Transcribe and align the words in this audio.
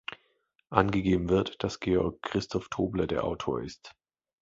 Angegeben 0.71 1.29
wird, 1.29 1.63
dass 1.63 1.79
Georg 1.79 2.23
Christoph 2.23 2.69
Tobler 2.69 3.05
der 3.05 3.23
Autor 3.23 3.61
ist. 3.61 3.93